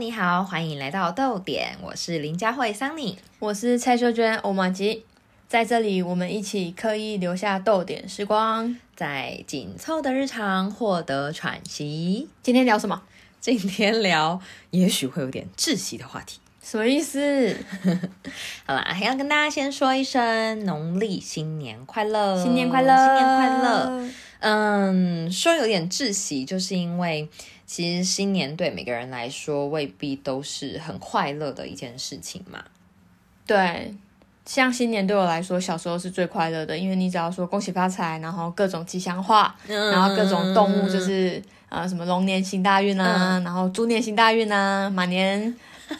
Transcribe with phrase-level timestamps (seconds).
[0.00, 5.04] 你好，欢迎来到豆点，我是林佳慧桑尼，我是蔡秀娟欧玛吉，
[5.46, 12.30] 在这里我们一起刻意留下豆点时光，在紧凑的日常获得喘息。
[12.42, 13.02] 今天聊什么？
[13.42, 14.40] 今天聊
[14.70, 17.54] 也许会有点窒息的话题，什么意思？
[18.64, 24.08] 好啦，还要跟大家先说一声农历新年快乐，新年快乐，新年快乐。
[24.38, 27.28] 嗯，说有点窒息，就是因为
[27.72, 32.64] 其实新年对每个人来说未必都是很快乐的一件事情嘛。
[33.46, 33.94] 对，
[34.44, 45.54] 像新年对我来说，小时候是最快乐的，因为你只要说恭喜发财，然后各种吉祥话，然后各种动物就是呃什么龙年行大运啊， 然后猪年行大运啊，马年。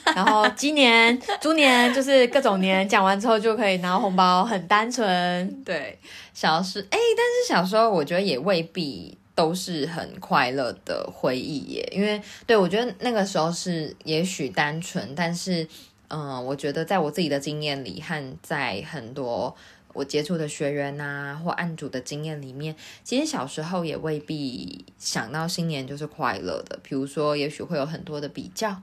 [0.14, 5.64] 然后鸡年、猪年就是各种年，讲完之后就可以拿红包，很单纯。
[5.64, 5.98] 对，
[6.32, 15.66] 小时哎，但是小时候我觉得也未必都是很快乐的回忆耶，因为对我觉得那个时候是也许单纯，但是
[16.08, 19.56] 嗯，我觉得在我自己的经验里和在很多
[19.94, 28.82] 我接触的学员呐或案主的经验里面，其实小时候也未必想到新年就是快乐的，比如说也许会有很多的比较。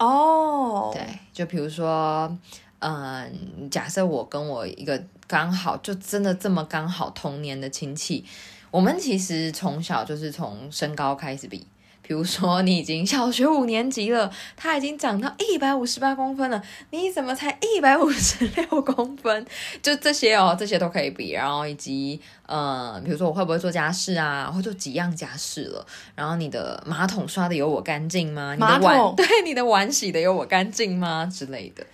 [0.00, 1.00] 哦，对，
[1.32, 2.36] 就比如说，
[2.80, 8.24] 嗯，假设我跟我一个刚好就真的这么刚好同年的亲戚，
[8.72, 11.64] 我们其实从小就是从身高开始比。
[12.04, 19.46] 比如说，你已经小学五年级了，他已经长到一百五十八公分了，你怎么才一百五十六公分？
[19.80, 21.30] 就这些哦，这些都可以比。
[21.30, 25.86] 然后以及呃，比如说我会不会做家事啊，会做几样家事了？
[26.16, 28.56] 然后你的马桶刷的有我干净吗？
[28.58, 31.24] 马桶 对你的碗洗的有我干净吗？
[31.32, 31.86] 之类的。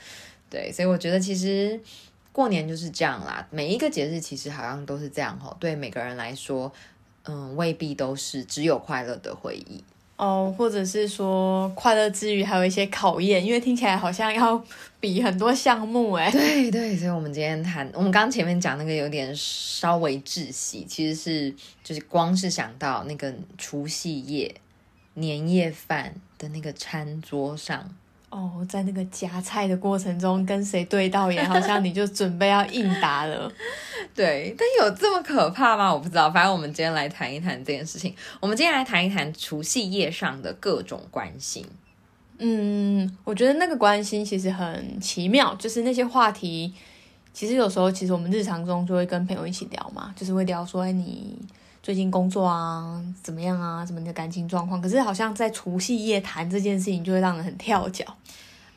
[0.48, 1.78] 对，所以我觉得其实
[2.38, 3.44] 过年就是这样啦。
[3.50, 5.56] 每一个节日其实好像都是这样哦。
[5.58, 6.72] 对每个人来说，
[7.24, 9.82] 嗯，未必都是只有快乐的回忆。
[10.14, 14.64] 哦，或者是说快乐之余还有一些考验，因为听起来好像要
[15.00, 16.30] 比很多项目哎。
[16.30, 21.52] 对对，所以我们今天谈，我们刚前面讲那个有点稍微窒息，其实是
[21.82, 24.54] 就是光是想到那个除夕夜
[25.14, 27.92] 年夜饭的那个餐桌上。
[28.30, 33.50] 哦，在那个夹菜的过程中跟谁对到眼，好像你就准备要应答了。
[34.14, 35.92] 对，但有这么可怕吗？
[35.92, 36.30] 我不知道。
[36.30, 38.14] 反正我们今天来谈一谈这件事情。
[38.40, 41.64] 我们今天来谈一谈除夕夜上的各种关心。
[42.38, 46.74] 嗯，我觉得那个关心其实很奇妙，就是那些话题，
[47.32, 51.38] 其实有时候其实我们日常中就会跟朋友一起聊嘛，就是会聊说，哎，你。
[51.88, 53.86] 最近工作啊怎么样啊？
[53.86, 54.78] 什么的感情状况？
[54.78, 58.04] 可是好像在除夕夜谈这件事情，就会让人很跳脚。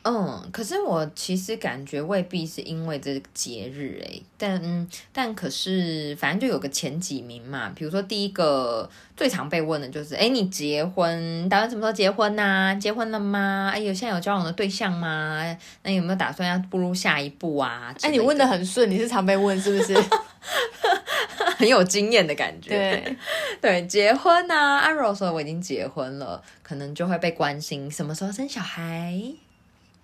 [0.04, 7.70] 嗯，可是我其实感觉未必是因为这个节日诶，但但可是反正就有个前几名嘛。
[7.74, 12.74] 比如说第一个最常被问的就是，哎，你结婚打算什么时候结婚呐？
[12.80, 13.70] 结婚了吗？
[13.72, 15.56] 哎，有现在有交往的对象吗？
[15.84, 17.94] 那有没有打算要步入下一步啊？
[18.02, 19.94] 哎，你问的很顺，你是常被问是不是？
[21.56, 23.16] 很有经验的感觉，对
[23.60, 29.14] 对，结婚呐，阿柔说我已经结婚了，可能就会被关心什么时候生小孩。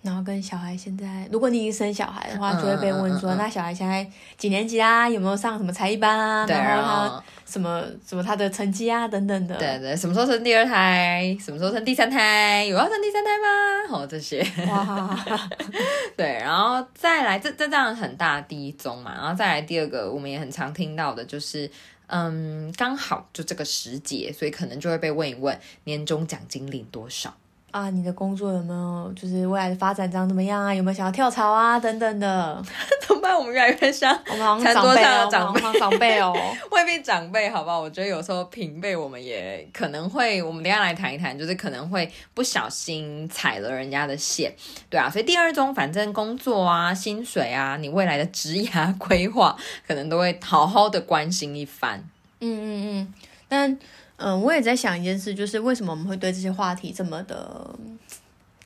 [0.01, 5.09] 然后跟小孩现在，如果你已经生小孩的话，就会被问说，那小孩现在几年级啊？
[5.09, 6.45] 有没有上什么才艺班啊？
[6.47, 9.57] 然后他什么什么他的成绩啊等等的。
[9.57, 11.35] 对对，什么时候生第二胎？
[11.37, 12.63] 什么时候生第三胎？
[12.63, 13.97] 有要生第三胎吗？
[13.97, 14.41] 哦，这些。
[14.69, 15.19] 哇。
[16.15, 21.69] 对，然后再来，这这这样很大第一宗嘛，然后再来第二个，我们也很常听到的就是，
[22.07, 27.35] 嗯，刚好就这个时节，所以可能就会被问一问年终奖金领多少。
[27.71, 30.73] 啊，你的工作有没有就是未来的发展长怎么样啊？
[30.73, 31.79] 有没有想要跳槽啊？
[31.79, 32.61] 等等的，
[33.07, 33.37] 怎么办？
[33.37, 36.33] 我们越来越像我们好像长辈哦， 长辈长辈哦，
[36.71, 37.79] 未必长辈，好不好？
[37.79, 44.53] 我觉得有时候平辈我们也可能会，我们等下来谈一谈，就是可能会不小心踩了人家的线，
[44.89, 45.09] 对啊。
[45.09, 49.55] 所以第二种，反正工作啊、薪水啊、你未来的职业 规划，
[49.87, 52.03] 可能都会好好的关心一番。
[52.41, 52.67] 嗯嗯
[53.01, 53.13] 嗯，
[53.47, 53.79] 但。
[54.21, 57.73] 嗯，我也在想一件事，就是为什么我们会对这些话题这么的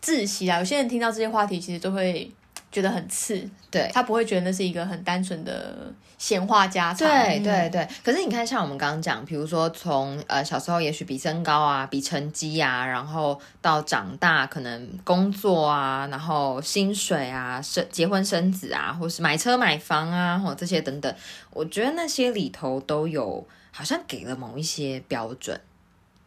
[0.01, 0.57] 窒息啊？
[0.57, 2.31] 有些人听到这些话题，其实都会
[2.71, 7.07] 觉得很刺，对他不会觉得那是一个很单纯的闲话家常。
[7.07, 7.87] 对对对。
[8.03, 21.15] 可是你看，像我们刚刚讲，比如说从呃小时候，也许比身高啊，比成绩啊，然后到长大可能工作啊，然后薪水啊，生结婚生子啊，或是买车买房啊，或这些等等，
[21.51, 23.47] 我觉得那些里头都有。
[23.75, 25.59] 好像给了某一些标准，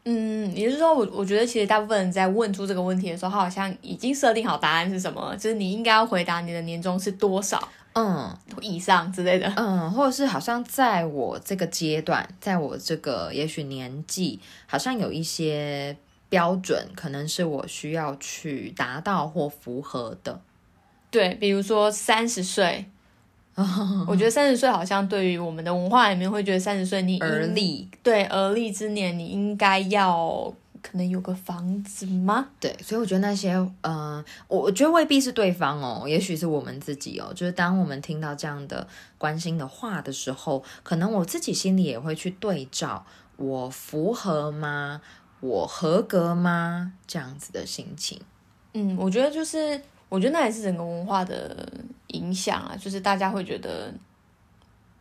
[0.05, 15.97] 嗯，也就是说，我我觉得其实大部分人在问出这个问题的时候，他好像已经设定好答案是什么，就是你应该要回答你的年终是多少，嗯，以上之类的，嗯，或者是好像在我这个阶段，在我这个也许年纪，好像有一些
[16.29, 20.41] 标准可能是我需要去达到或符合的。
[21.09, 22.85] 对，比如说三十岁，
[24.07, 30.53] 我觉得三十岁好像对于我们的文化里面会觉得三十岁你而立，对而立之年你应该要。
[30.83, 32.47] 可能有个房子吗？
[32.61, 33.51] 对，所以我觉得那些，
[33.81, 37.33] 呃，我我觉得未必是对方哦，也许是我们自己哦。
[37.35, 38.87] 就是当我们听到这样的
[39.19, 43.05] 关心的话的时候，可能我自己心里也会去对照，
[43.37, 45.01] 我符合吗？
[45.41, 46.93] 我合格吗？
[47.05, 48.21] 这样子的心情。
[48.75, 51.69] 嗯，我觉得就是，我觉得那也是整个文化的
[52.09, 53.93] 影响啊，就是大家会觉得。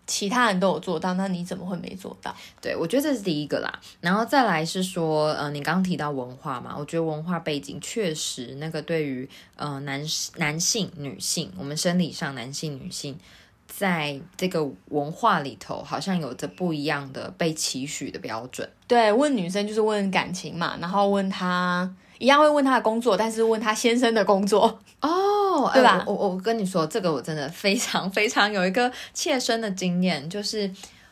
[0.07, 2.31] 其他人都有做到，那你怎么会没做到？
[2.61, 3.79] 对，我觉得这是第一个啦。
[4.01, 9.99] 然后再来是说，呃，你刚刚提到文化嘛，我觉得文化背景确实那个对于呃男
[10.35, 13.17] 男性、女性，我们生理上男性、女性，
[13.65, 18.69] 在这个文化里头，好像有着不一样的被期许的标准。
[18.87, 24.79] 对，问女生就是问感情嘛，然后问她一样会问他的工作，但是问他先生的工作。
[25.01, 25.33] 哦。
[25.73, 26.03] 对吧？
[26.05, 30.69] 我我跟你说，这个我真的非常非常有一个切身的经验，就是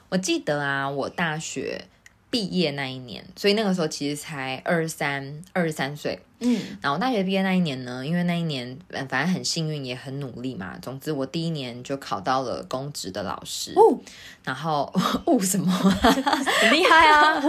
[0.09, 1.85] 我记得啊，我大学
[2.29, 8.77] 毕业那一年，所以那个时候其实才二三二十三岁，嗯，然后大学毕业那一年呢，因为那一年
[9.07, 13.97] 反正很幸运也很努力嘛，总之我第一年就考到了公职的老师，哦，
[14.43, 14.93] 然后
[15.25, 15.71] 哦什么？
[15.71, 17.41] 很厉害啊，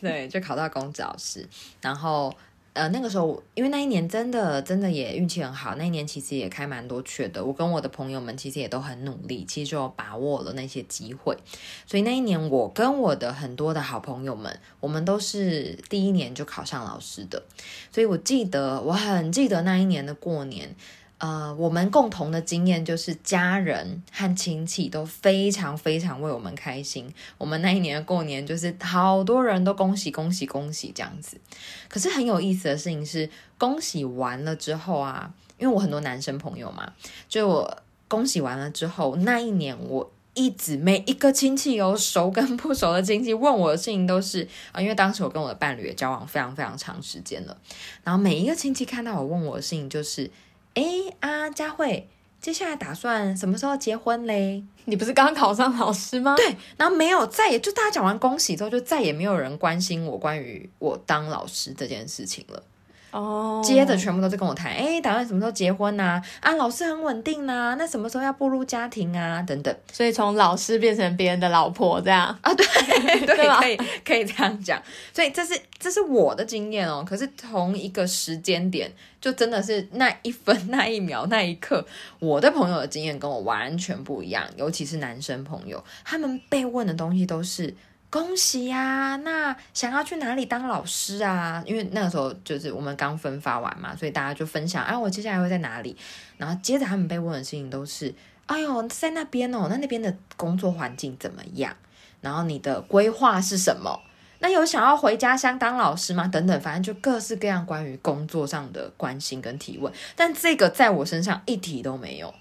[0.00, 1.46] 对，就考到公职老师，
[1.82, 2.34] 然后。
[2.78, 7.44] 呃，那个时候，因为那一年真的真的也运气很好，那一年其实也开蛮多缺的。
[7.44, 11.36] 我跟我的朋友们其实也都很努力，其实就把握了那些机会。
[11.86, 17.42] 所以那一年，我跟我的很多的好朋友们，我们都是第一年就考上老师的。
[17.90, 20.76] 所以我记得，我很记得那一年的过年。
[21.18, 27.12] 呃，我们共同的经验就是家人和亲戚都非常非常为我们开心。
[27.36, 31.36] 我们那一年的过年就是好多人都恭喜恭喜恭喜这样子。
[31.88, 33.28] 可是很有意思的事情是，
[33.58, 36.92] 恭喜完了之后啊，因为我很多男生朋友嘛，
[37.28, 47.58] 就我恭喜完了之后，那一年我一直每一个亲戚有熟跟不熟的亲戚问我的事情都是啊，因为当时我跟我的伴侣也交往非常非常长时间了，
[48.04, 50.30] 然后每一个亲戚看到我问我的事情就是。
[50.78, 50.84] 哎
[51.18, 52.08] 啊，佳慧，
[52.40, 54.62] 接下来打算什么时候结婚嘞？
[54.84, 56.36] 你不是刚考上老师吗？
[56.36, 62.62] 对，然后没有再也就大家讲完恭喜之后，就再也没有人关心我关于我当老师这件事情了。
[63.10, 66.22] 哦，接着全部都是跟我谈，哎，打算什么时候结婚呐？
[66.40, 69.42] 啊，老师很稳定呐，那什么时候要步入家庭啊？
[69.42, 72.52] 等等，所以从老师变成别人的老婆这样啊？
[72.54, 72.66] 对
[73.24, 74.82] 对，可以可以这样讲。
[75.14, 77.04] 所以这是这是我的经验哦。
[77.08, 81.84] 可是同一个时间点，就真的是那一分那一秒那一刻，
[82.18, 87.74] 我的朋友的经验跟我完全不一样，尤其是男生朋友，他们被问的东西都是。
[88.10, 89.16] 恭喜呀！
[89.16, 91.62] 那想要去哪里当老师啊？
[91.66, 95.94] 因为那个时候就是我们刚分发完嘛，所以大家就分享啊，我接下来会在哪里？
[96.38, 98.14] 然后接着他们被问的事情都是：
[98.46, 101.76] 哎呦，在那边哦，那那边的工作环境怎么样？
[102.22, 104.00] 然后你的规划是什么？
[104.38, 106.26] 那有想要回家乡当老师吗？
[106.26, 109.92] 等等，反正就各式各样关于工作上的关心跟提问。
[110.16, 112.34] 但这个在我身上一题都没有。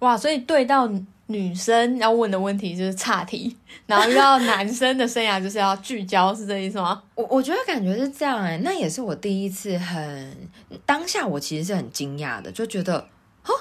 [0.00, 0.90] 哇，所以对到。
[1.26, 3.56] 女生要问的问题就是岔题，
[3.86, 7.02] 然后遇到男生的生涯就是要聚焦，是这意思吗？
[7.14, 10.36] 我我觉得感觉是这样哎，那也是我第一次很
[10.84, 12.98] 当下，我其实是很惊讶的，就觉得
[13.46, 13.52] 哦，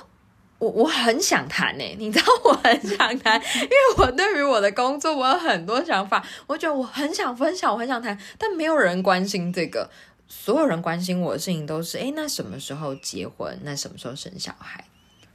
[0.59, 9.89] 我我很想谈哎，你知道我很想谈，因为我对于我的工作我有很多想法，我觉得我很想分享，我很想谈，但没有人关心这个，
[10.27, 13.57] 所有人关心我的事情都是哎，那什么时候结婚？
[13.63, 14.83] 那什么时候生小孩？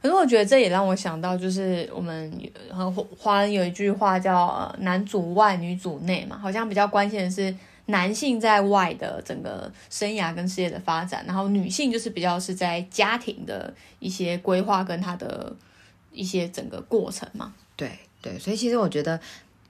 [0.01, 2.31] 可是我觉得这也让我想到，就是我们
[2.71, 7.53] 和华人有一句话叫“男主外，女主内”嘛，好像比较关心的是
[7.87, 15.53] 男性在外的整个生涯跟事业的发展，然后女性就是比较是在家庭的一些规划跟她的
[16.13, 17.53] 一些整个过程嘛。
[17.75, 17.91] 对
[18.21, 19.19] 对，所以其实我觉得，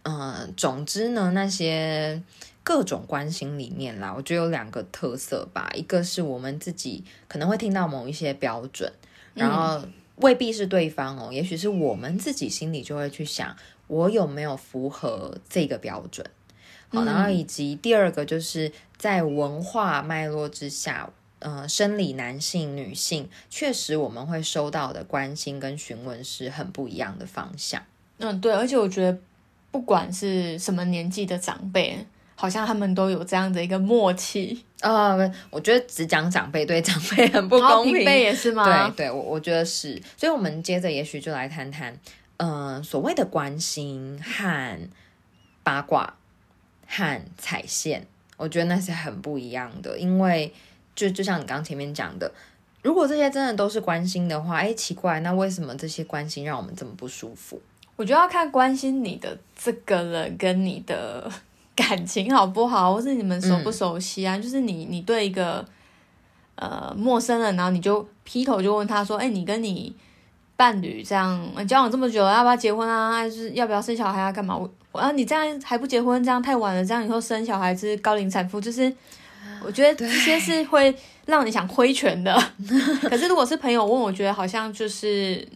[0.04, 2.22] 嗯，总之呢，那些
[2.64, 8.94] 各种关心里面啦，我觉得有两个特色吧，一个是我们自己可能会听到某一些标准，
[9.34, 9.82] 然后。
[10.20, 13.56] 未必是对方哦，也许是我们自己心里就会去想，
[13.88, 16.26] 我有没有符合这个标准？
[16.90, 21.10] 好，然后以及第二个就是在文化脉络之下，
[21.40, 27.84] 呃，生理男性、女性，确实我们会收到的关心跟询问是很不一样的方向。
[28.18, 29.18] 嗯，对，而且我觉得
[29.72, 32.06] 不管是什么年纪的长辈。
[32.40, 35.30] 好像他们都有这样的一个默契呃！
[35.50, 38.64] 我觉得只讲长辈对长辈很不公平，也是吗？
[38.96, 40.02] 对对，我我觉得是。
[40.16, 41.94] 所以，我们接着也许就来谈谈，
[42.38, 44.80] 嗯，所谓的关心和
[45.64, 46.14] 八卦
[46.88, 50.54] 和踩线，我觉得那是很不一样的，因为
[50.96, 52.32] 就就像你刚前面讲的，
[52.82, 57.62] 如果这些真的都是关心的话，哎，奇怪，那为什么这些关心让我们这么不舒服？
[57.98, 61.30] 我觉得要看关心你的这个人跟你的
[61.82, 64.38] 感情好不好， 或是你们熟不熟悉啊？
[64.38, 65.66] 就是你你对一个
[66.56, 69.96] 呃陌生人，然后你就劈头就问他说：“哎，你跟你
[70.56, 73.14] 伴侣这样交往这么久，要不要结婚啊？
[73.14, 74.32] 还是要不要生小孩啊？
[74.32, 74.56] 干嘛？
[74.92, 78.94] 我啊，你这样还不结婚，这样太晚了，这样以后生小孩是高龄产妇，就是
[79.64, 80.94] 我觉得这些是会
[81.26, 82.36] 让你想挥拳的。
[83.10, 85.48] 可是如果是朋友问，我觉得好像就是。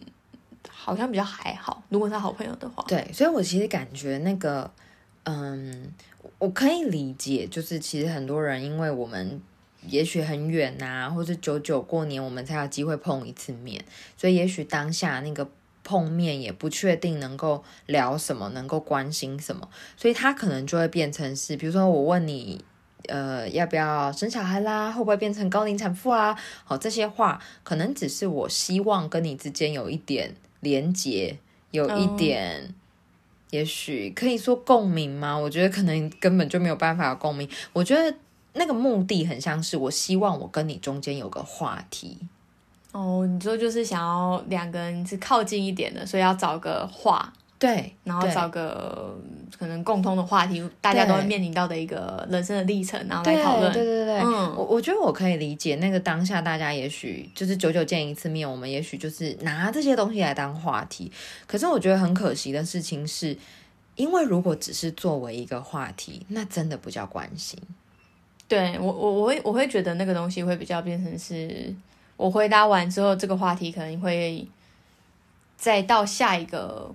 [0.86, 2.84] 好像比较还好，如果是好朋友的话。
[2.86, 4.70] 对，所以我其实感觉那个，
[5.24, 5.92] 嗯，
[6.38, 9.40] 我可以理解，就是其实很多人因为我们
[9.86, 13.84] 也许很远呐，或者久久过年我们才有机会碰一次面，
[14.16, 15.48] 所以也许当下那个
[15.82, 22.64] 碰面也不确定能够聊什么，能够关心什么，所以他可能就会变成是，比如说我问你，
[23.08, 26.36] 呃，要不要生小孩啦，会不会变成高龄产妇啊？
[26.64, 30.34] 好，这些话可能只是我希望跟你之间有一点。
[30.60, 31.36] 连接
[31.72, 32.74] 有一点，
[33.54, 35.38] 也许可以说共鸣吗？
[35.38, 37.48] 我觉得可能根本就没有办法共鸣。
[37.72, 38.12] 我觉得
[38.54, 42.18] 那个目的很像是，我希望我跟你中间有个话题。
[42.90, 47.32] 哦，你说就是想要两个人是靠近一点的，所以要找个话。
[47.64, 49.18] 对，然后找个
[49.58, 53.72] 可能共通的话题，大家都会面临到的一个人生的历程，然后来讨论。
[53.72, 61.10] 对对对，嗯，我我觉得我可以理解那个当下，大家也许就是久久见一次面，我们也许就是拿这些东西来当话题。
[61.46, 63.34] 可是我觉得很可惜的事情是，
[63.96, 67.58] 因为如果只是作为一个话题，那真的不叫关心。
[68.46, 71.74] 对我我我会我会觉得那个东西会比较变成是，
[72.18, 74.46] 我回答完之后，这个话题可能会
[75.56, 76.94] 再到下一个。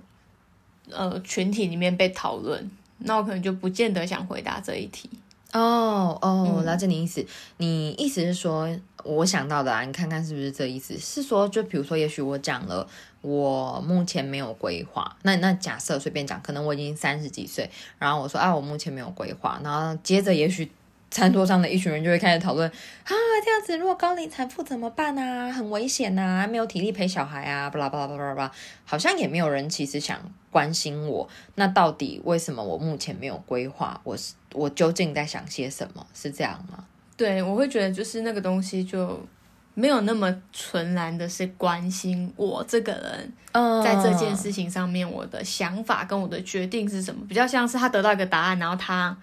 [0.91, 2.69] 呃，群体里面被讨论，
[2.99, 5.09] 那我可能就不见得想回答这一题。
[5.53, 7.25] 哦哦，我了解你意思。
[7.57, 8.69] 你意思是说，
[9.03, 10.97] 我想到的啊，你看看是不是这意思？
[10.97, 12.87] 是说，就比如说，也许我讲了，
[13.21, 15.17] 我目前没有规划。
[15.23, 20.71] 那那假设随便讲，可能我已经三十几岁，然后我说啊，我目前没有规划，然后接着也许。
[21.11, 23.11] 餐桌上的一群人就会开始讨论啊，
[23.43, 25.51] 这样子如果高龄产妇怎么办啊？
[25.51, 28.51] 很危险呐，没有体力陪小孩啊，巴拉巴拉巴拉巴拉，
[28.85, 30.19] 好像也没有人其实想
[30.51, 31.27] 关心我。
[31.55, 33.99] 那到底为什么我目前没有规划？
[34.03, 36.05] 我是我究竟在想些什么？
[36.13, 36.85] 是这样吗？
[37.17, 39.19] 对，我会觉得就是那个东西就
[39.73, 43.33] 没有那么纯然的是关心我这个人，
[43.83, 47.25] 在这件事情上面我的想法跟我的决定是什么？
[47.27, 49.17] 比较像是他得到一个答案，然后他。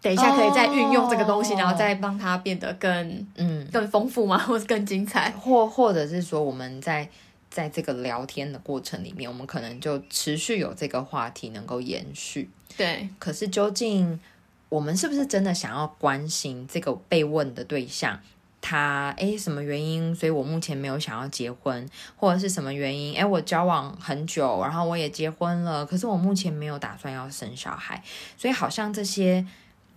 [0.00, 4.38] 等一下，可以再运用这个东西，然后再帮它变得更嗯更丰富吗？
[4.46, 5.30] 或者更精彩？
[5.32, 7.08] 或或者是说，我们在
[7.50, 12.48] 在这个聊天的过程里面，我们可能就持续有这个话题能够延续。
[12.76, 13.08] 对。
[13.18, 14.20] 可是究竟
[14.68, 18.20] 我们是不是真的想要关心这个被问的对象？
[18.60, 20.14] 他诶什么原因？
[20.14, 23.14] 所以我目前没有想要结婚，或者是什么原因？
[23.16, 28.00] 诶我交往很久，然后我也结婚了，可是我目前没有打算要生小孩，
[28.36, 29.44] 所以好像这些。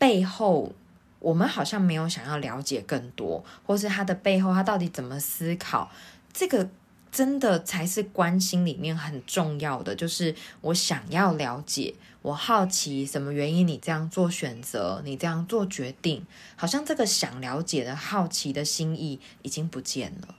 [0.02, 0.72] 背后，
[1.20, 5.92] 我们好像没有想要了解更多，或是他的背后，他到底怎么思考？
[6.34, 6.68] 这个
[7.12, 11.94] 真的才是关心里面很重要的，就是我想要了解，
[12.24, 20.34] 我好奇什么原因你这样做选择，你这样做决定，好像这个想了解的好奇的心意已经不见了。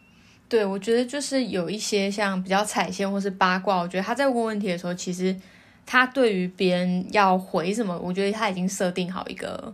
[0.48, 5.36] 对，我觉得就是有一些像比较踩线或是八卦，我觉得他在问问题的时候，其实。
[5.84, 9.72] 他对于别人要回什么，我觉得他已经设定好一个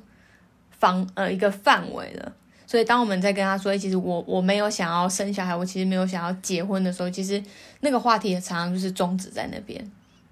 [0.78, 2.32] 方呃一个范围了。
[2.66, 7.42] 所以当我们在跟他说，其实我我没有想要生小孩，我其实没有想要结婚的时候，其实
[7.80, 9.82] 那个话题也常常就是终止在那边，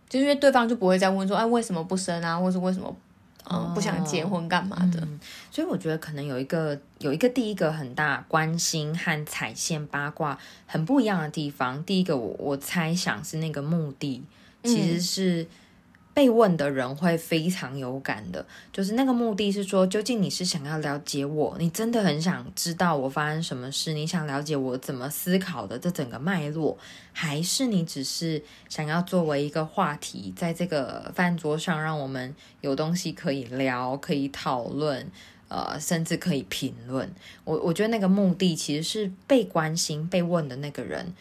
[0.07, 2.95] 就因为对方就不会再问说，哎，为什么不生啊，或是为什么
[3.49, 5.09] 嗯不想结婚干嘛的？
[5.51, 11.83] 所以我觉得可能有一个有一个第一个很大关心和踩线八卦很不一样的地方。
[11.85, 14.23] 第一个我我猜想是那个目的
[14.63, 15.47] 其实是。
[16.17, 26.79] 被问的人会非常有感的，就是那个目的是说，究竟你是想要了解我，你真的很想知道我发生什么事，你想了解我怎么思考的这整个脉络，
[27.13, 35.07] 还是你只是想要作为一个话题，在这个饭桌上让我们有东西可以聊、可以讨论，
[35.49, 37.13] 呃，甚至可以评论。
[37.45, 41.13] 我我觉得那个目的其实是被关心、被问的那个人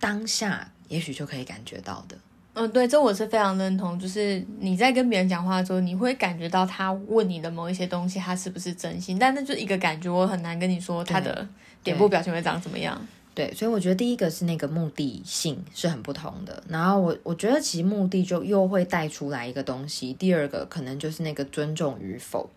[0.00, 2.18] 当下也许就可以感觉到的。
[2.54, 3.98] 嗯，对，这我是非常认同。
[3.98, 9.18] 就是你在跟别人讲话的时候，你会感觉到他问你的某一些东西，他是不是真心？
[9.18, 11.48] 但那就一个感觉，我很难跟你说他的
[11.84, 13.00] 脸部表情会长怎么样。
[13.34, 16.62] 对，所以我觉得第一个是那个目的性是很不同的。
[16.68, 20.12] 然后我我觉得其实目的就又会带出来一个东西。
[20.12, 22.50] 第二个可能就是那个尊重与否。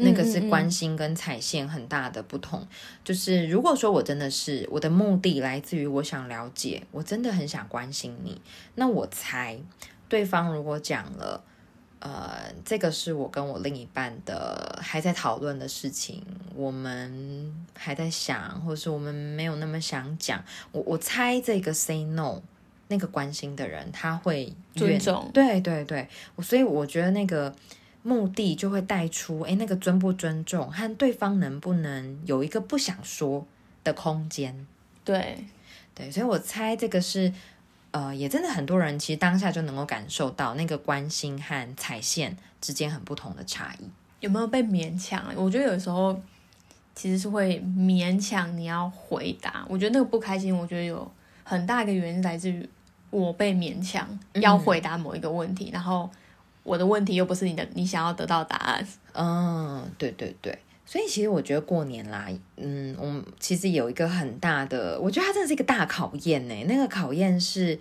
[0.00, 2.66] 那个是关心跟踩线很大的不同。
[3.04, 8.40] 就是如果说我真的是我的目的来自于我想了解，我真的很想关心你，
[8.74, 9.58] 那我猜
[10.08, 11.44] 对方如果讲了。
[12.02, 20.42] 呃，这个是我跟我另一半的还在讨论的事情，我们还在想，或者是我们没有那么想讲。
[20.72, 22.40] 我我猜这个 say no
[22.88, 27.54] 那个关心的人他会尊重，对对对，所以我觉得那个
[28.02, 33.46] 目的就会带出，哎，那个尊不尊重和对方能不能有一个不想说
[33.84, 34.66] 的空间。
[35.04, 35.44] 对
[35.94, 37.32] 对，所以我猜这个是。
[37.92, 43.84] 呃，也真的很多人其实当下就能够感受到那个关心和踩线之间很不同的差异。
[44.20, 45.24] 有没有被勉强？
[45.34, 46.16] 我觉得有时候
[46.94, 49.66] 其实是会勉强你要回答。
[49.68, 51.10] 我觉得那个不开心，我觉得有
[51.42, 52.64] 很大一个原因来自于
[53.10, 56.08] 我被勉强要回答某一个问题，然后
[56.70, 58.86] 我的问题又不是你的你想要得到答案。
[59.12, 60.56] 嗯，对对对。
[60.86, 66.54] 所以其实我觉得过年啦，嗯，我们其实有一个很大的，我觉得它真的是一个大考验呢。
[66.68, 67.76] 那个考验是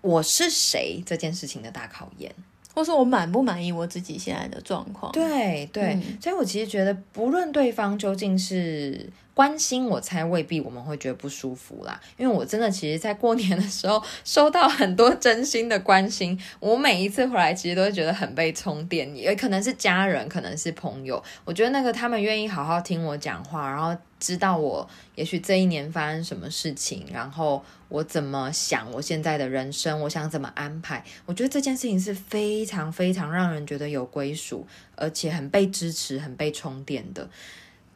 [0.00, 2.34] 我是谁这件事情的大考验。
[2.74, 5.10] 或是我满不满意我自己现在的状况？
[5.12, 12.00] 对对，所以我其实觉得，不论对方究竟是关心，我猜未必我们会觉得不舒服啦。
[12.16, 21.22] 因为我真的其实，在过年的时候收到很多真心的关心，我每一次回来其实都会觉得很被充电，也可能是家人，可能是朋友。
[21.44, 23.96] 我觉得那个他们愿意好好听我讲话，然后。
[24.20, 31.02] 知道我也许这一年发生什么事情，然后我怎么想，我现在的人生，我想怎么安排？
[31.24, 37.28] 我觉得这件事情是非常非常让人觉得有归属，而且很被支持、很被充电的。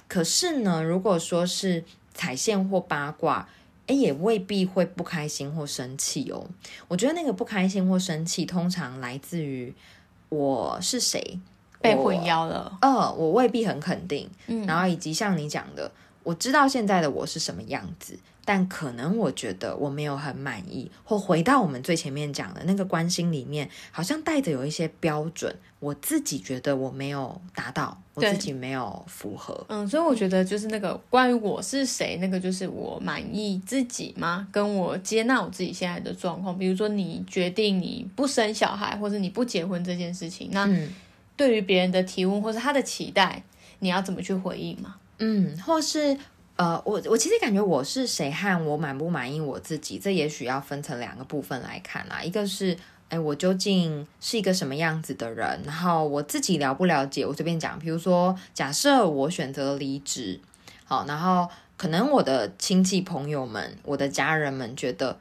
[0.09, 3.47] 可是呢，如果说是踩线或八卦，
[3.87, 6.47] 诶，也未必会不开心或生气哦。
[6.88, 9.75] 我觉得那个不开心或生气，通常来自于
[10.31, 11.38] 我是谁
[11.83, 12.78] 被混淆了。
[12.81, 14.31] 呃，我未必很肯定。
[14.47, 15.93] 嗯，然后以及像你讲的。
[16.25, 29.64] 我知道现在的我是什么样子，但可能我觉得我没有很满意，或回到我们最前面讲的那个关心里面，好像带着有一些标准，我自己觉得我没有达到，我自己没有符合。
[29.68, 34.49] 嗯，所以我觉得就是那个关于我是谁，那个就是我满意自己吗？
[34.51, 40.66] 跟我接纳我自己现在的状况，比如说你决定你不生小孩，或者你不结婚这件事情，那
[41.37, 43.42] 对于别人的提问或者他的期待，
[43.81, 44.96] 你要怎么去回应吗？
[45.18, 46.16] 嗯，或是
[46.57, 52.22] 呃，我我其实感觉我是谁和我满不满意我自己，这也许要分成两个部分来看啦。
[52.22, 52.77] 一个是，
[53.09, 55.61] 哎，我究竟是一个什么样子的人？
[55.64, 57.24] 然后我自己了不了解？
[57.27, 60.40] 我随便讲，比如说，假设我选择离职，
[60.85, 65.18] 好，然后可能我的亲戚朋友们、我的家人们觉得。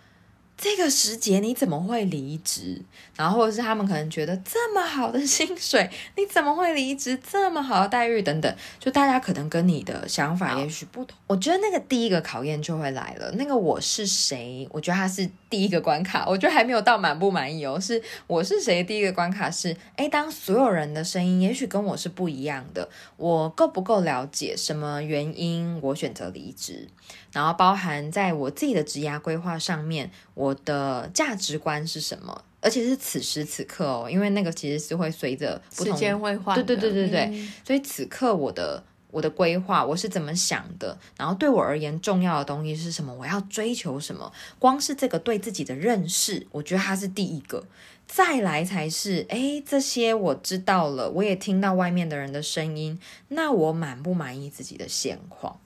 [0.57, 2.81] 这个时节你怎么会离职？
[3.15, 7.19] 然后或者是他们可能觉得这么好的薪水，你怎么会离职？
[7.29, 11.17] 这么好的待遇等等，就大家可能跟你的想法也许不同。
[11.27, 13.31] 我觉得那个第一个考验就会来了。
[13.33, 14.67] 那个我是谁？
[14.71, 16.25] 我觉得他是第一个关卡。
[16.27, 18.83] 我觉得还没有到满不满意哦，是我是谁？
[18.83, 26.87] 第一个关卡是，哎，当所有人的声音也许跟我是不一样的，我够不够了解什么原因我选择离职？
[27.31, 32.43] 然后包含在我自己的职涯规划上面，我的价值观是什么？
[32.59, 37.47] 而且是此时此刻哦，因为那个其实是会随着时间会换，对对对对对。
[37.63, 40.97] 所以此刻我的我的规划我是怎么想的？
[41.15, 43.13] 然后对我而言重要的东西是什么？
[43.13, 44.33] 我要追求什么？
[44.57, 47.63] 光是这个对自己的认识，我觉得它是第一个，
[48.07, 55.59] 再来才是哎，这些我知道了，我也听到外面的人的声音，那我满不满意自己的现况？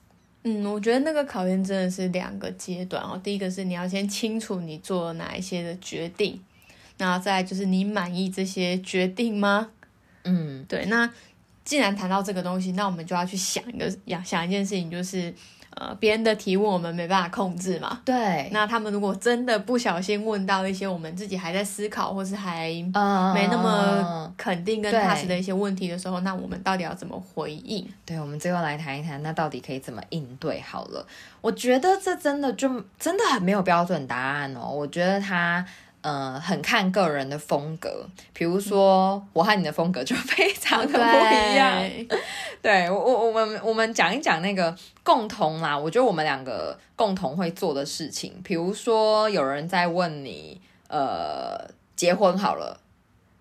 [0.44, 3.18] 嗯，我觉得那个考验真的是两个阶段哦。
[3.24, 6.40] 第一个是你要先清楚你做了哪一些的决定，
[6.98, 9.70] 然后再就是你满意这些决定吗？
[10.24, 10.84] 嗯，对。
[10.86, 11.10] 那
[11.68, 15.34] 既然谈到这个东西，那我们就要去想一个想想一件事情，就是。
[15.76, 18.00] 呃，别人的提问我们没办法控制嘛？
[18.04, 18.48] 对。
[18.50, 22.68] 那他们如果真的不小心问到一些我们自己还在思考，或是还
[23.32, 27.86] 没那么肯定跟踏实的一些问题的时候，那我们到底要怎么回应？
[28.04, 30.60] 对，我们最后来谈一谈，那到底可以怎么应对？
[30.62, 31.06] 好了，
[31.40, 34.68] 我觉得这真的就真的很没有标准答案哦。
[34.70, 35.64] 我觉得他。
[36.00, 41.82] 呃，很看个人的风格，比如说我和你的风格就非常的不一样。
[42.62, 45.76] 对我，我我们我们讲一讲那个共同啦。
[45.76, 52.80] 我觉得我们两个共同会做的事情，比如说有人在问你，呃，结婚好了，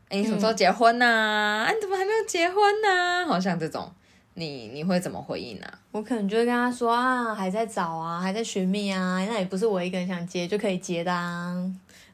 [0.10, 1.68] 你什么时候结婚呢？
[1.74, 3.26] 你怎么还没有结婚呢？
[3.28, 3.92] 好像这种，
[4.34, 5.68] 你你会怎么回应呢？
[5.92, 11.56] 我可能就会跟他说啊，还在找啊，还在寻觅啊，那也不是我一个人想结就可以结的啊。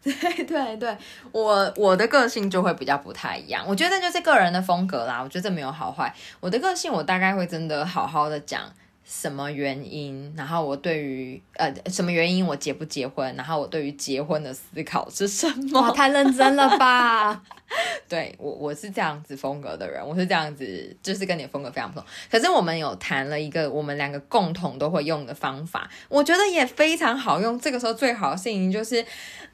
[0.11, 0.97] 对对对，
[1.31, 3.63] 我我的个性就会比较不太一样。
[3.65, 6.13] 我觉得就是个人的风格啦，我觉得这没有好坏。
[6.41, 8.61] 我的个性，我大概会真的好好的讲。
[9.05, 10.33] 什么原因？
[10.35, 13.35] 然后我对于呃什么原因我结不结婚？
[13.35, 15.81] 然后我对于结婚的思考是什么？
[15.81, 17.41] 哇，太认真了吧！
[18.07, 22.07] 对我我是这样子风格的人，我是这样子，就是跟你的风格非常不同。
[22.31, 27.59] 可是我们有谈了一个我们两个共同都会用的方法，我觉得也非常好用。
[27.59, 29.03] 这个时候最好的事情就是，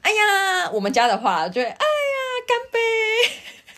[0.02, 1.76] 哎呀，我们家的话就会，哎呀，
[2.46, 2.89] 干杯。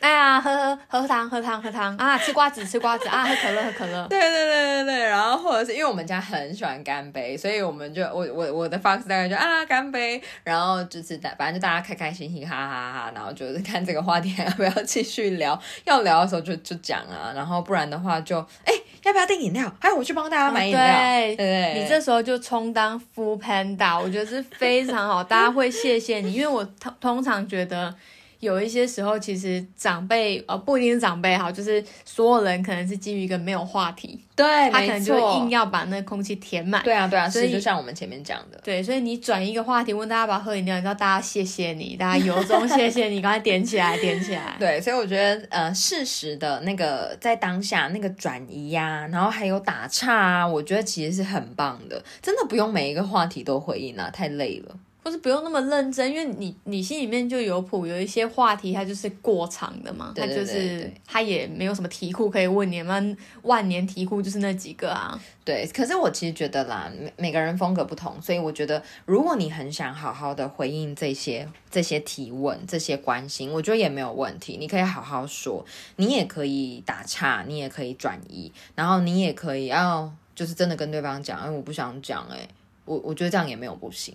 [0.02, 2.18] 哎呀，喝喝喝汤，喝汤喝汤啊！
[2.18, 3.24] 吃瓜子吃瓜子啊！
[3.24, 4.04] 喝可乐喝可乐。
[4.10, 19.72] 对对对对对，然后或者是因为我们家很喜欢干杯，所以我们就我我我的 Fox 大概就啊干杯，然后就是大 反正就大家开开心心哈哈哈，然后就是看这个话题要不要继续聊，要聊的时候就就讲啊，然后不然的话就哎要不要订饮料？
[19.78, 20.80] 哎我去帮大家买饮料。
[20.84, 27.94] 对对，你这时候就充当 full panda，我觉得是非常好，大家会谢谢你，因为我通通常觉得。
[28.42, 36.82] 有一些时候，其实长辈呃不一定是长辈哈，就是所有人可能是基于一个没有话题，对，他可能就硬要把那空气填满。
[36.82, 44.56] 对啊，对啊，所以就像我们前面讲的，对，所以你转一个话题，问大家要不要喝饮料，你知道大家谢谢你，大家由衷谢谢你，刚才点起来，点起来。
[44.58, 54.74] 对，所以我觉得呃，适时的那个在当下那个转移呀，然后还有打岔啊，我觉得其实是很棒的，真的不用每一个话题都回应啊，太累了。
[55.02, 65.20] 或是不用那么认真，因为你你心里面就有谱，有一些话题它就是过长的嘛，它就是它也没有什么题库可以问你们，万年题库就是那几个啊。
[65.44, 75.64] 对，可是我其实觉得啦，每每个人风格不同，所以我觉得如果你很想好好的回应这些这些提问、这些关心，我觉得也没有问题，你可以好好说，
[75.96, 82.46] 你也可以打岔，你也可以转移，然后你也可以要就是真的跟对方讲，哎，我不想讲，哎，
[82.84, 84.14] 我我觉得这样也没有不行。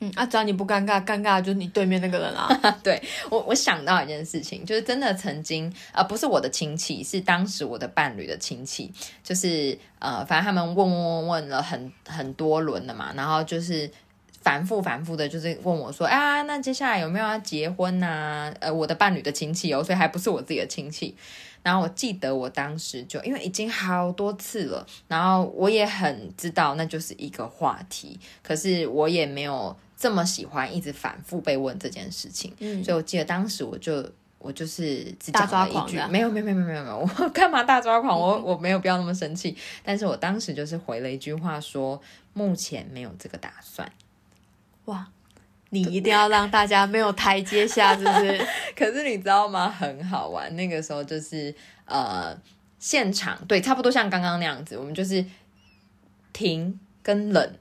[0.00, 2.48] 嗯啊，只要你不尴尬，尴尬就是你对面那个人啊。
[2.84, 8.92] 对我，我想到一件事情，就是真的曾经，呃，不是我的亲戚，是当时我的伴侣的亲戚，
[9.24, 13.90] 就是呃，反正他们问问问问了很很多轮了嘛，然后就是
[14.40, 18.54] 反复反复的，就是问我说，啊，那接下来有没有要结婚呐？
[18.60, 21.16] 呃，我的伴侣的亲戚哦，所以还不是我自己的亲戚。
[21.64, 29.76] 然后我记得我当时就因为已经好多次了，然后我也很知道那就是一个话题，可是我也没有。
[29.98, 34.08] 这么喜欢一直反复被问这件事情，所以我记得当时我就
[34.38, 38.16] 我就是只讲了一句，没有没有没有没有没有，我 干嘛大抓狂？
[38.16, 42.00] 我我没有必要那么生气，但是我当时就是回了一句话说，
[42.32, 43.90] 目前没有这个打算。
[44.84, 45.08] 哇，
[45.70, 48.46] 你一定要让大家没有台阶下，是不是？
[48.76, 49.68] 可是你知道吗？
[49.68, 51.52] 很好玩，那个时候就是
[51.86, 52.38] 呃，
[52.78, 55.24] 现场对，差不多像刚刚那样子，我们就是
[56.32, 57.58] 停跟冷。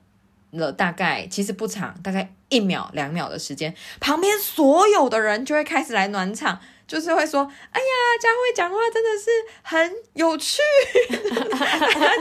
[0.52, 7.86] 了大概其实不长，大概一秒两秒的时间，旁边所有的人就会开始来暖场，就是会说：“哎呀，
[8.22, 9.30] 佳慧讲话真的是
[9.62, 10.62] 很有趣，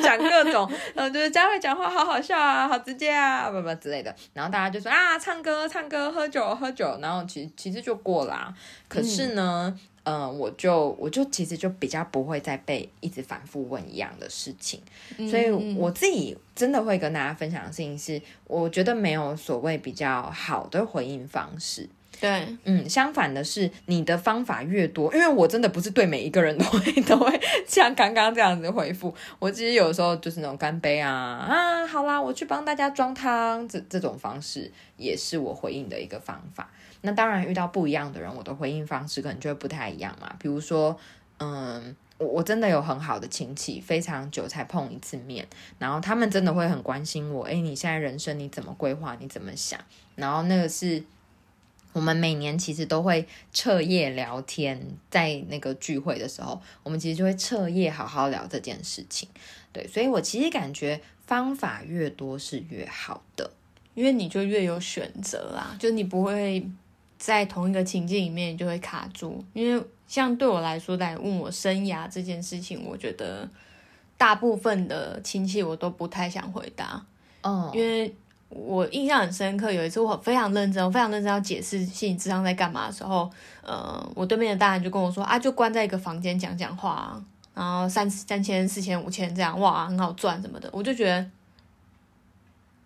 [0.03, 8.53] 讲各种，嗯，就是佳慧讲话好好笑啊，好直接啊，不不之类的。”然后大家就说：“啊，唱歌唱歌，喝酒喝酒。”然后其实其实就过啦。
[8.89, 9.73] 可是呢。
[9.75, 14.81] 嗯，我就我就其实就比较不会再被一直反复问一样的事情，
[15.29, 21.89] 所以我自己真的会跟大家分享的事情是，我觉得没有所谓比较好的回应方式。
[22.19, 36.71] 对，嗯，相反的是，你的方法越多，因为我真的不是对每一个人都会 都会像刚刚这样子回复，我其实有时候就是那种干杯啊啊，好啦，我去帮大家装汤，这这种方式也是我回应的一个方法。
[37.03, 40.35] 那当然，遇到不一样的人，我的回应方式可能就会不太一样嘛。
[40.39, 40.99] 比如说，
[41.39, 45.47] 嗯，我我真的有很好的亲戚，非常久才碰一次面，
[45.79, 47.45] 然后他们真的会很关心我。
[47.45, 49.17] 诶，你现在人生你怎么规划？
[49.21, 49.79] 你怎么想？
[50.15, 51.05] 然后那个是
[51.93, 54.81] 我们每年其实都会彻夜聊天，
[55.11, 59.29] 在那个聚会的时候，我们其实就会彻夜好好聊这件事情。
[59.73, 63.51] 对，所以我其实感觉方法越多是越好的，
[63.95, 66.67] 因为你就越有选择啦，就你不会。
[67.19, 73.49] 在同一个情境里面就会卡住，因为像对我来说来问我生涯这件事情，我觉得
[74.17, 77.03] 大部分的亲戚我都不太想回答。
[77.43, 78.15] 嗯，因为
[78.49, 83.31] 我印象很深刻，有一次我非常认真，我非常认真要解释心理智商在干嘛的时候，
[83.63, 87.21] 呃，我对面的大人就跟我说啊，就关在一个房间讲讲话，
[87.55, 91.27] 然后三三千、四千、五千这样，哇，很好赚什么的，我就觉得。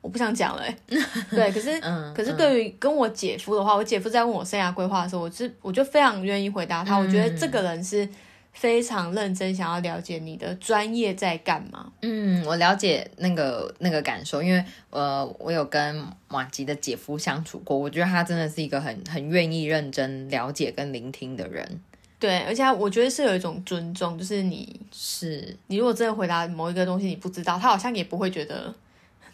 [0.03, 0.65] 我不想讲了，
[1.31, 1.79] 对，可是，
[2.15, 6.97] 可是对于跟我姐夫的话，我姐夫在问我生涯规划的时候，我是我就非常愿意回答他。
[6.97, 8.09] 我觉得这个人是
[8.53, 11.93] 非常认真想要了解你的专业在干嘛。
[12.01, 21.81] 嗯，我了解那个那个感受，因为呃，我有跟马吉的姐夫相处过，我觉得他真的是一个很很愿意认真了解跟聆听的人。
[22.19, 28.75] 对，而且我觉得是有一种尊重，就是你是你如果真的回答某一个东西你不知道，他好像也不会觉得。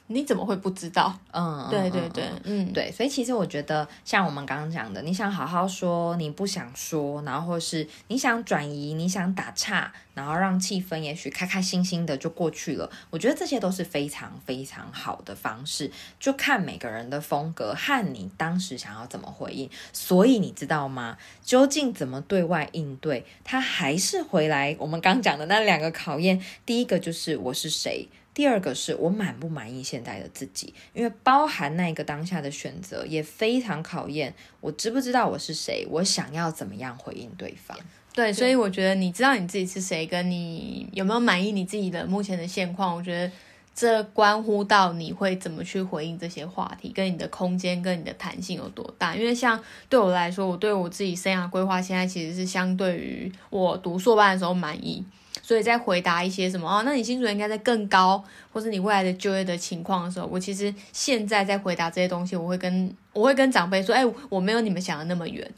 [0.09, 1.19] 你怎么会不知道？
[1.33, 12.89] 嗯，对对对，嗯，对，所以其实我觉得，像我们刚刚讲的，你想好好说，你不想说，然后或是你想转移，你想打岔，然后让气氛也许开开心心的就过去了。
[13.11, 15.91] 我觉得这些都是非常非常好的方式，
[16.21, 19.69] 就看每个人的风格和你当时想要怎么回应。
[19.93, 21.19] 所以你知道吗？
[21.45, 23.27] 究竟怎么对外应对？
[23.43, 26.41] 他还是回来我们刚讲的那两个考验。
[26.65, 28.09] 第一个就是我是谁。
[28.37, 37.75] 第二个是我满不满意现在的自己，因为包含那一个当下的选择也非常考验我知不知道我是谁，我想要怎么样回应对方。
[38.13, 43.33] 对，所以我觉得你知道你自己是谁，跟你有没有满意你自己的目前的现况，我觉得
[43.75, 49.17] 这关乎到你会怎么去回应这些话题，跟你的空间跟你的弹性有多大。
[49.17, 55.03] 因为像对我来说，我对我自己生涯规划现在其实是相对于我读硕班的时候满意。
[55.47, 58.21] 所以在回答一些什么哦，那你薪水应该在更高，
[58.53, 65.49] 或是你未来的就业的情况的时候，我其实现在在回答这些东西，我会跟我会跟长辈说，哎，我没有你们想的那么远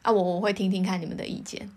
[0.00, 1.68] 啊，我我会听听看你们的意见。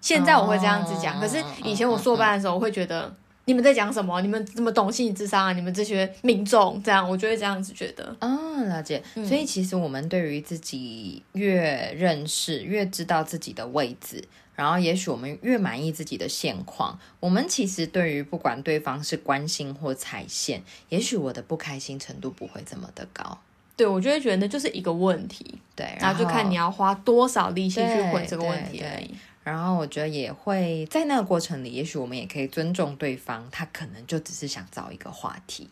[0.00, 3.12] 现在我会这样子讲，可是以前我硕班的时候，我会觉得
[3.46, 4.20] 你们在讲什么？
[4.20, 5.52] 你们这么懂心理智商啊？
[5.52, 8.14] 你们这些民众这样，我就会这样子觉得。
[8.20, 9.02] 嗯，了解。
[9.26, 14.22] 所以其实我们对于自己越认识，越知道自己的位置。
[14.56, 23.38] 然后，也许我们越满意自己的现况，我们其实对于不管对方是关心或踩线，也许我的不开心程度不会这么的高。
[23.76, 25.58] 对，我就会觉得那就是一个问题。
[25.74, 29.14] 对，然后就看你要花多少力气去回这个问题而已。
[29.44, 35.68] 然后我觉得也会在那个过程里，也许我们也可以尊重对方，他可能就只是想找一个话题。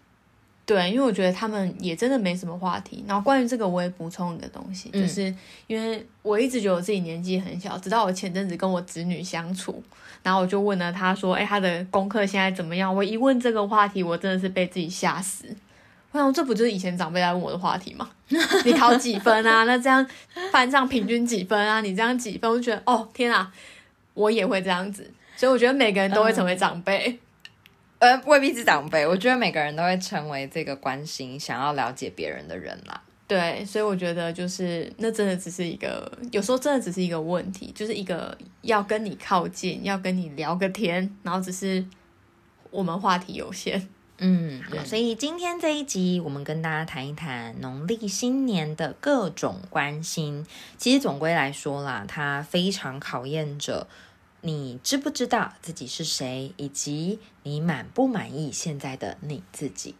[0.67, 3.05] 对，因为我觉得他们也真的没什么话题。
[3.07, 5.35] 然后关于这个，我也补充一个东西，就是
[5.67, 9.83] 因为我一直觉得我自己年纪很小，直到我前阵子跟我侄女相处，
[10.23, 15.45] 然后我就问了她说：“哎，她的功课现在怎么样？”我一问这个话题，我真的是被自己吓死。
[16.13, 18.09] 我想，这不就是以前长辈来问我的话题吗？
[18.65, 19.65] 你考几分啊？
[19.65, 20.07] 那这样
[20.51, 21.83] 班上平均几分啊？
[21.83, 22.51] 你这样几分？
[22.51, 23.53] 我就觉得，哦，天啊，
[24.15, 25.11] 我也会这样子。
[25.37, 27.19] 所以我觉得每个人都会成为长辈。
[28.05, 33.03] 呃，未必是长辈，我觉得每个人都会成为这个关心、想要了解别人的人啦。
[33.27, 41.83] 对，所以我觉得就是那真的只是一个，有时候真的只是一个问题，就是一个要跟你靠近，要跟你聊个天，然后只是
[42.71, 43.89] 我们话题有限。
[44.19, 50.47] 嗯，所以今天这一集我们跟大家谈一谈农历新年的各种关心。
[50.77, 53.87] 其实总归来说啦，它非常考验着。
[54.47, 59.95] 你知不知道自己是谁，以及你满不满意现在的你自己？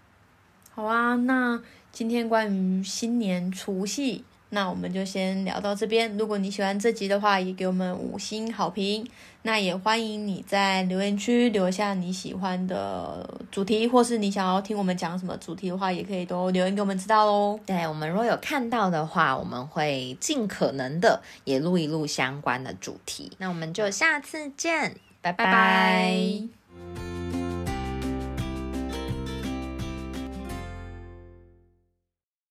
[0.71, 4.23] 好啊，那今天关于新年除夕。
[4.55, 6.17] 那我们就先聊到这边。
[6.17, 9.07] 如果你喜欢这集的话，也给我们五星好评。
[9.43, 17.61] 那也欢迎你在留言区留下你喜欢的主题，或是你想要听我们讲什么主题的话，也可以都留言给我们知道喽。
[17.67, 23.33] 对我们如果有看到的话，我们会尽可能的也录一录相关的主题。
[23.37, 27.24] 那我们就下次见，拜拜拜。